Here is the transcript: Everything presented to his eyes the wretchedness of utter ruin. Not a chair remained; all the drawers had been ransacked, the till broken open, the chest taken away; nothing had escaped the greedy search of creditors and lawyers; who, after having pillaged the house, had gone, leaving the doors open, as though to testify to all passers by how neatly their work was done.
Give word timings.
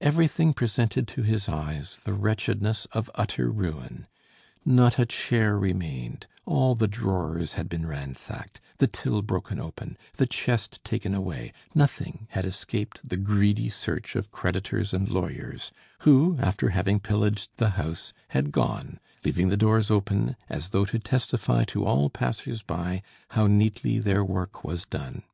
Everything 0.00 0.54
presented 0.54 1.08
to 1.08 1.24
his 1.24 1.48
eyes 1.48 1.98
the 2.04 2.12
wretchedness 2.12 2.84
of 2.92 3.10
utter 3.16 3.50
ruin. 3.50 4.06
Not 4.64 4.96
a 4.96 5.04
chair 5.06 5.58
remained; 5.58 6.28
all 6.46 6.76
the 6.76 6.86
drawers 6.86 7.54
had 7.54 7.68
been 7.68 7.84
ransacked, 7.84 8.60
the 8.78 8.86
till 8.86 9.22
broken 9.22 9.58
open, 9.58 9.98
the 10.18 10.26
chest 10.26 10.84
taken 10.84 11.14
away; 11.14 11.52
nothing 11.74 12.28
had 12.30 12.44
escaped 12.44 13.08
the 13.08 13.16
greedy 13.16 13.68
search 13.68 14.14
of 14.14 14.30
creditors 14.30 14.94
and 14.94 15.08
lawyers; 15.10 15.72
who, 16.02 16.36
after 16.38 16.68
having 16.68 17.00
pillaged 17.00 17.50
the 17.56 17.70
house, 17.70 18.12
had 18.28 18.52
gone, 18.52 19.00
leaving 19.24 19.48
the 19.48 19.56
doors 19.56 19.90
open, 19.90 20.36
as 20.48 20.68
though 20.68 20.84
to 20.84 20.98
testify 21.00 21.64
to 21.64 21.84
all 21.84 22.08
passers 22.08 22.62
by 22.62 23.02
how 23.30 23.48
neatly 23.48 23.98
their 23.98 24.24
work 24.24 24.62
was 24.62 24.86
done. 24.86 25.24